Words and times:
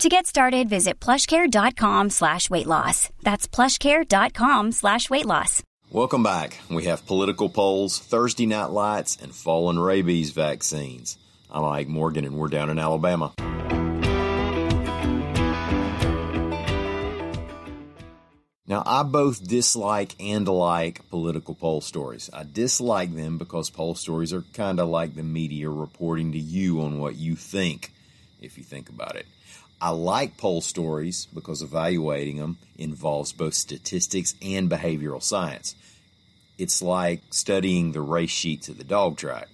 To 0.00 0.08
get 0.08 0.26
started, 0.26 0.68
visit 0.68 0.98
plushcare.com 0.98 2.10
slash 2.10 2.50
weight 2.50 2.66
loss. 2.66 3.10
That's 3.22 3.46
plushcare.com 3.46 4.72
slash 4.72 5.08
weight 5.08 5.24
loss. 5.24 5.62
Welcome 5.90 6.24
back. 6.24 6.58
We 6.68 6.84
have 6.84 7.06
political 7.06 7.48
polls, 7.48 8.00
Thursday 8.00 8.46
night 8.46 8.70
lights, 8.70 9.16
and 9.22 9.32
fallen 9.32 9.78
rabies 9.78 10.30
vaccines. 10.30 11.16
I'm 11.48 11.64
Ike 11.64 11.86
Morgan, 11.86 12.24
and 12.24 12.34
we're 12.36 12.48
down 12.48 12.70
in 12.70 12.78
Alabama. 12.80 13.32
Now, 18.66 18.82
I 18.84 19.04
both 19.04 19.46
dislike 19.46 20.16
and 20.18 20.48
like 20.48 21.08
political 21.10 21.54
poll 21.54 21.80
stories. 21.80 22.28
I 22.32 22.44
dislike 22.50 23.14
them 23.14 23.38
because 23.38 23.70
poll 23.70 23.94
stories 23.94 24.32
are 24.32 24.42
kind 24.54 24.80
of 24.80 24.88
like 24.88 25.14
the 25.14 25.22
media 25.22 25.70
reporting 25.70 26.32
to 26.32 26.38
you 26.38 26.80
on 26.80 26.98
what 26.98 27.14
you 27.14 27.36
think, 27.36 27.92
if 28.40 28.58
you 28.58 28.64
think 28.64 28.88
about 28.88 29.14
it. 29.14 29.26
I 29.84 29.90
like 29.90 30.38
poll 30.38 30.62
stories 30.62 31.26
because 31.26 31.60
evaluating 31.60 32.38
them 32.38 32.56
involves 32.78 33.34
both 33.34 33.52
statistics 33.52 34.34
and 34.40 34.70
behavioral 34.70 35.22
science. 35.22 35.74
It's 36.56 36.80
like 36.80 37.20
studying 37.28 37.92
the 37.92 38.00
race 38.00 38.30
sheets 38.30 38.70
at 38.70 38.78
the 38.78 38.84
dog 38.84 39.18
track. 39.18 39.48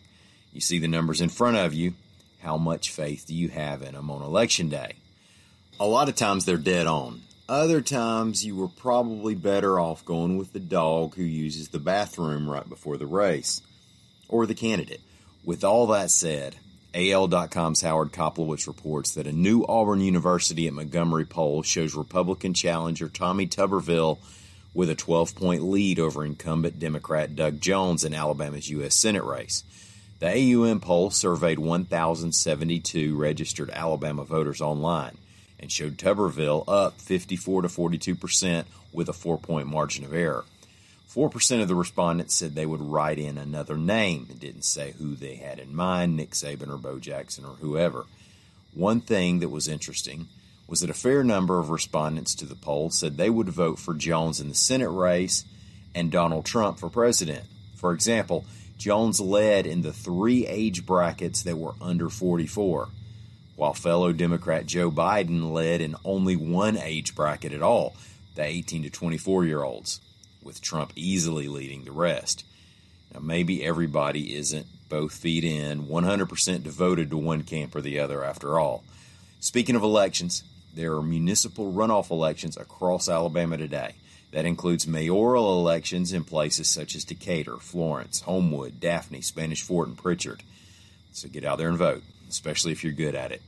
You 0.53 0.61
see 0.61 0.79
the 0.79 0.87
numbers 0.87 1.21
in 1.21 1.31
front 1.31 1.57
of 1.57 1.75
you. 1.75 1.95
How 2.43 2.59
much 2.59 2.93
faith 2.93 3.25
do 3.27 3.35
you 3.35 3.49
have 3.49 3.83
in 3.83 3.95
them 3.95 4.09
on 4.09 4.23
election 4.23 4.69
day? 4.69 4.93
A 5.81 5.85
lot 5.85 6.09
of 6.09 6.15
times 6.15 6.45
they're 6.45 6.59
dead 6.59 6.87
on. 6.87 7.23
Other 7.49 7.81
times 7.81 8.47
you 8.47 8.55
were 8.55 8.69
probably 8.69 9.35
better 9.35 9.81
off 9.81 10.05
going 10.05 10.39
with 10.39 10.53
the 10.53 10.61
dog 10.61 11.17
who 11.17 11.25
uses 11.25 11.71
the 11.71 11.81
bathroom 11.81 12.49
right 12.49 12.69
before 12.69 12.99
the 12.99 13.05
race 13.05 13.63
or 14.29 14.47
the 14.47 14.55
candidate. 14.55 15.01
With 15.45 15.65
all 15.65 15.89
that 15.89 16.13
said, 16.13 16.55
AL.com's 16.93 17.83
Howard 17.83 18.13
Koplowitz 18.13 18.67
reports 18.67 19.15
that 19.15 19.29
a 19.29 19.33
new 19.33 19.65
Auburn 19.65 20.01
University 20.01 20.67
at 20.67 20.73
Montgomery 20.73 21.25
poll 21.25 21.63
shows 21.63 21.95
Republican 21.95 22.53
challenger 22.53 23.09
Tommy 23.09 23.47
Tuberville 23.47 24.19
with 24.75 24.91
a 24.91 24.97
12 24.97 25.37
point 25.37 25.63
lead 25.63 26.01
over 26.01 26.25
incumbent 26.25 26.81
Democrat 26.81 27.37
Doug 27.37 27.61
Jones 27.61 28.03
in 28.05 28.13
Alabama's 28.13 28.69
U.S. 28.71 28.97
Senate 28.97 29.25
race. 29.25 29.63
The 30.19 30.27
AUM 30.27 30.81
poll 30.81 31.11
surveyed 31.11 31.61
1,072 31.61 33.17
registered 33.17 33.71
Alabama 33.71 34.25
voters 34.25 34.61
online 34.61 35.17
and 35.61 35.71
showed 35.71 35.97
Tuberville 35.97 36.65
up 36.67 37.01
54 37.01 37.63
to 37.63 37.69
42 37.69 38.15
percent 38.17 38.67
with 38.93 39.09
a 39.09 39.13
four 39.13 39.39
point 39.39 39.69
margin 39.69 40.05
of 40.05 40.13
error. 40.13 40.45
4% 41.15 41.61
of 41.61 41.67
the 41.67 41.75
respondents 41.75 42.37
said 42.37 42.55
they 42.55 42.67
would 42.67 42.81
write 42.81 43.19
in 43.19 43.37
another 43.37 43.77
name. 43.77 44.29
It 44.31 44.39
didn't 44.39 44.65
say 44.65 44.95
who 44.97 45.17
they 45.17 45.35
had 45.35 45.59
in 45.59 45.75
mind, 45.75 46.17
Nick 46.17 46.31
Saban 46.31 46.69
or 46.69 46.77
Bo 46.77 47.01
Jackson 47.01 47.45
or 47.45 47.55
whoever. 47.55 48.07
One 48.75 49.01
thing 49.01 49.41
that 49.41 49.49
was 49.49 49.67
interesting 49.67 50.29
was 50.69 50.81
that 50.81 50.91
a 50.91 50.95
fair 50.95 51.25
number 51.25 51.59
of 51.59 51.71
respondents 51.71 52.37
to 52.37 52.47
the 52.47 52.55
poll 52.55 52.91
said 52.91 53.17
they 53.17 53.29
would 53.29 53.49
vote 53.49 53.81
for 53.81 53.93
Jones 53.93 54.39
in 54.39 54.49
the 54.49 54.55
Senate 54.55 54.91
race 54.91 55.45
and 55.97 56.13
Donald 56.13 56.45
Trump 56.45 56.79
for 56.79 56.89
president. 56.89 57.45
For 57.75 57.93
example, 57.93 58.45
Jones 58.79 59.21
led 59.21 59.67
in 59.67 59.83
the 59.83 59.93
three 59.93 60.47
age 60.47 60.87
brackets 60.87 61.43
that 61.43 61.59
were 61.59 61.75
under 61.81 62.09
44, 62.09 62.89
while 63.57 63.75
fellow 63.75 64.13
Democrat 64.13 64.65
Joe 64.67 64.93
Biden 64.93 65.53
led 65.53 65.81
in 65.81 65.97
only 66.05 66.37
one 66.37 66.77
age 66.77 67.17
bracket 67.17 67.53
at 67.53 67.63
all, 67.63 67.97
the 68.37 68.45
18 68.45 68.85
to 68.85 68.91
24 68.91 69.45
year 69.45 69.65
olds 69.65 70.01
with 70.43 70.61
Trump 70.61 70.93
easily 70.97 71.49
leading 71.49 71.85
the 71.85 71.93
rest. 71.93 72.45
Now, 73.13 73.21
maybe 73.21 73.65
everybody 73.65 74.37
isn't 74.37 74.67
both 74.89 75.13
feet 75.15 75.45
in, 75.45 75.87
100% 75.87 76.63
devoted 76.63 77.11
to 77.11 77.17
one 77.17 77.43
camp 77.43 77.75
or 77.75 77.81
the 77.81 77.99
other 77.99 78.25
after 78.25 78.59
all. 78.59 78.85
Speaking 79.41 79.77
of 79.77 79.83
elections, 79.83 80.43
there 80.75 80.95
are 80.95 81.03
municipal 81.03 81.73
runoff 81.73 82.11
elections 82.11 82.57
across 82.57 83.09
Alabama 83.09 83.57
today. 83.57 83.95
That 84.33 84.45
includes 84.45 84.87
mayoral 84.87 85.59
elections 85.59 86.13
in 86.13 86.23
places 86.23 86.69
such 86.69 86.95
as 86.95 87.05
Decatur, 87.05 87.57
Florence, 87.57 88.21
Homewood, 88.21 88.79
Daphne, 88.79 89.23
Spanish 89.23 89.63
Fort, 89.63 89.89
and 89.89 89.99
Prichard. 89.99 90.45
So 91.13 91.29
get 91.29 91.45
out 91.45 91.59
there 91.59 91.69
and 91.69 91.79
vote, 91.79 92.03
especially 92.29 92.71
if 92.71 92.85
you're 92.85 92.93
good 92.93 93.17
at 93.17 93.33
it. 93.33 93.43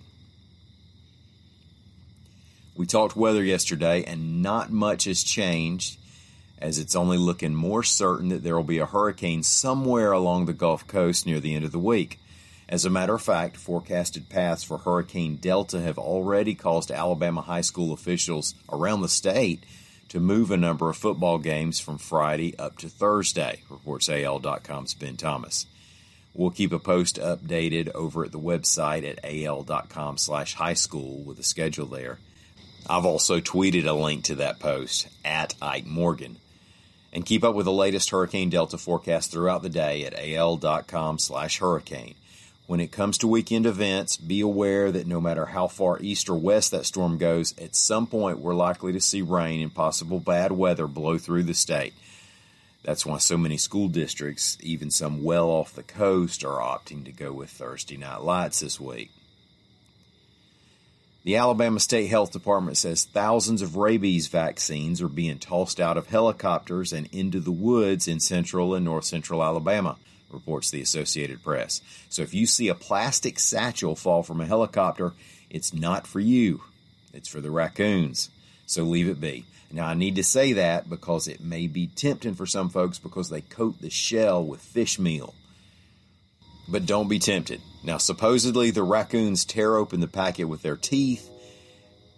We 2.74 2.86
talked 2.86 3.14
weather 3.14 3.44
yesterday, 3.44 4.02
and 4.02 4.42
not 4.42 4.72
much 4.72 5.04
has 5.04 5.22
changed 5.22 5.98
as 6.62 6.78
it's 6.78 6.94
only 6.94 7.18
looking 7.18 7.54
more 7.54 7.82
certain 7.82 8.28
that 8.28 8.44
there 8.44 8.54
will 8.54 8.62
be 8.62 8.78
a 8.78 8.86
hurricane 8.86 9.42
somewhere 9.42 10.12
along 10.12 10.46
the 10.46 10.52
Gulf 10.52 10.86
Coast 10.86 11.26
near 11.26 11.40
the 11.40 11.56
end 11.56 11.64
of 11.64 11.72
the 11.72 11.78
week. 11.78 12.20
As 12.68 12.84
a 12.84 12.90
matter 12.90 13.16
of 13.16 13.20
fact, 13.20 13.56
forecasted 13.56 14.28
paths 14.28 14.62
for 14.62 14.78
Hurricane 14.78 15.36
Delta 15.36 15.80
have 15.80 15.98
already 15.98 16.54
caused 16.54 16.92
Alabama 16.92 17.42
high 17.42 17.62
school 17.62 17.92
officials 17.92 18.54
around 18.70 19.02
the 19.02 19.08
state 19.08 19.64
to 20.08 20.20
move 20.20 20.52
a 20.52 20.56
number 20.56 20.88
of 20.88 20.96
football 20.96 21.38
games 21.38 21.80
from 21.80 21.98
Friday 21.98 22.56
up 22.58 22.78
to 22.78 22.88
Thursday, 22.88 23.62
reports 23.68 24.08
AL.com's 24.08 24.94
Ben 24.94 25.16
Thomas. 25.16 25.66
We'll 26.32 26.50
keep 26.50 26.72
a 26.72 26.78
post 26.78 27.16
updated 27.16 27.90
over 27.92 28.24
at 28.24 28.30
the 28.30 28.38
website 28.38 29.04
at 29.04 29.24
al.com 29.24 30.16
slash 30.16 30.54
high 30.54 30.74
school 30.74 31.24
with 31.24 31.40
a 31.40 31.42
schedule 31.42 31.86
there. 31.86 32.20
I've 32.88 33.04
also 33.04 33.40
tweeted 33.40 33.84
a 33.84 33.92
link 33.92 34.24
to 34.24 34.36
that 34.36 34.60
post 34.60 35.08
at 35.24 35.54
Ike 35.60 35.86
Morgan 35.86 36.38
and 37.12 37.26
keep 37.26 37.44
up 37.44 37.54
with 37.54 37.66
the 37.66 37.72
latest 37.72 38.10
Hurricane 38.10 38.50
Delta 38.50 38.78
forecast 38.78 39.30
throughout 39.30 39.62
the 39.62 39.68
day 39.68 40.04
at 40.04 40.18
al.com 40.18 41.18
slash 41.18 41.58
hurricane. 41.58 42.14
When 42.66 42.80
it 42.80 42.92
comes 42.92 43.18
to 43.18 43.26
weekend 43.26 43.66
events, 43.66 44.16
be 44.16 44.40
aware 44.40 44.90
that 44.92 45.06
no 45.06 45.20
matter 45.20 45.46
how 45.46 45.66
far 45.66 45.98
east 46.00 46.30
or 46.30 46.36
west 46.36 46.70
that 46.70 46.86
storm 46.86 47.18
goes, 47.18 47.56
at 47.58 47.74
some 47.74 48.06
point 48.06 48.38
we're 48.38 48.54
likely 48.54 48.92
to 48.92 49.00
see 49.00 49.20
rain 49.20 49.60
and 49.60 49.74
possible 49.74 50.20
bad 50.20 50.52
weather 50.52 50.86
blow 50.86 51.18
through 51.18 51.42
the 51.42 51.54
state. 51.54 51.92
That's 52.82 53.04
why 53.04 53.18
so 53.18 53.36
many 53.36 53.58
school 53.58 53.88
districts, 53.88 54.56
even 54.60 54.90
some 54.90 55.22
well 55.22 55.48
off 55.48 55.74
the 55.74 55.82
coast, 55.82 56.44
are 56.44 56.60
opting 56.60 57.04
to 57.04 57.12
go 57.12 57.32
with 57.32 57.50
Thursday 57.50 57.96
night 57.96 58.22
lights 58.22 58.60
this 58.60 58.80
week. 58.80 59.10
The 61.24 61.36
Alabama 61.36 61.78
State 61.78 62.08
Health 62.08 62.32
Department 62.32 62.76
says 62.76 63.04
thousands 63.04 63.62
of 63.62 63.76
rabies 63.76 64.26
vaccines 64.26 65.00
are 65.00 65.08
being 65.08 65.38
tossed 65.38 65.78
out 65.78 65.96
of 65.96 66.08
helicopters 66.08 66.92
and 66.92 67.08
into 67.12 67.38
the 67.38 67.52
woods 67.52 68.08
in 68.08 68.18
central 68.18 68.74
and 68.74 68.84
north 68.84 69.04
central 69.04 69.40
Alabama, 69.40 69.98
reports 70.32 70.72
the 70.72 70.80
Associated 70.80 71.40
Press. 71.40 71.80
So 72.08 72.22
if 72.22 72.34
you 72.34 72.44
see 72.46 72.66
a 72.66 72.74
plastic 72.74 73.38
satchel 73.38 73.94
fall 73.94 74.24
from 74.24 74.40
a 74.40 74.46
helicopter, 74.46 75.12
it's 75.48 75.72
not 75.72 76.08
for 76.08 76.18
you, 76.18 76.62
it's 77.12 77.28
for 77.28 77.40
the 77.40 77.52
raccoons. 77.52 78.28
So 78.66 78.82
leave 78.82 79.08
it 79.08 79.20
be. 79.20 79.44
Now, 79.70 79.86
I 79.86 79.94
need 79.94 80.16
to 80.16 80.24
say 80.24 80.54
that 80.54 80.90
because 80.90 81.28
it 81.28 81.40
may 81.40 81.68
be 81.68 81.86
tempting 81.86 82.34
for 82.34 82.46
some 82.46 82.68
folks 82.68 82.98
because 82.98 83.30
they 83.30 83.42
coat 83.42 83.80
the 83.80 83.90
shell 83.90 84.44
with 84.44 84.60
fish 84.60 84.98
meal. 84.98 85.34
But 86.68 86.84
don't 86.84 87.08
be 87.08 87.20
tempted. 87.20 87.60
Now, 87.82 87.98
supposedly, 87.98 88.70
the 88.70 88.82
raccoons 88.82 89.44
tear 89.44 89.76
open 89.76 90.00
the 90.00 90.08
packet 90.08 90.44
with 90.44 90.62
their 90.62 90.76
teeth 90.76 91.28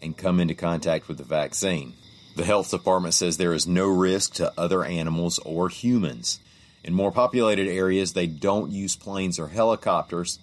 and 0.03 0.17
come 0.17 0.41
into 0.41 0.55
contact 0.55 1.09
with 1.09 1.19
the 1.19 1.25
vaccine. 1.25 1.95
The 2.37 2.45
health 2.45 2.71
department 2.71 3.15
says 3.15 3.37
there 3.37 3.53
is 3.55 3.67
no 3.67 3.87
risk 3.87 4.35
to 4.35 4.53
other 4.59 4.85
animals 4.85 5.39
or 5.41 5.69
humans. 5.69 6.41
In 6.83 6.93
more 6.93 7.13
populated 7.13 7.69
areas, 7.69 8.13
they 8.13 8.27
don't 8.27 8.71
use 8.71 8.97
planes 8.97 9.39
or 9.39 9.49
helicopters, 9.49 10.39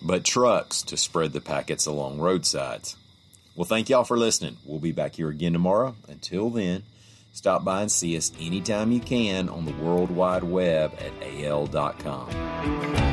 but 0.00 0.24
trucks 0.24 0.82
to 0.82 0.96
spread 0.96 1.32
the 1.32 1.40
packets 1.40 1.84
along 1.84 2.18
roadsides. 2.18 2.96
Well, 3.54 3.66
thank 3.66 3.88
y'all 3.88 4.04
for 4.04 4.16
listening. 4.16 4.56
We'll 4.64 4.78
be 4.78 4.92
back 4.92 5.16
here 5.16 5.28
again 5.28 5.52
tomorrow. 5.52 5.96
Until 6.08 6.50
then, 6.50 6.84
Stop 7.36 7.64
by 7.64 7.82
and 7.82 7.92
see 7.92 8.16
us 8.16 8.32
anytime 8.40 8.90
you 8.90 8.98
can 8.98 9.50
on 9.50 9.66
the 9.66 9.72
World 9.72 10.10
Wide 10.10 10.42
Web 10.42 10.98
at 10.98 11.44
al.com. 11.44 13.05